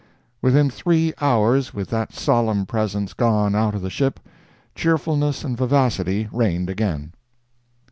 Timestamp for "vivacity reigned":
5.55-6.71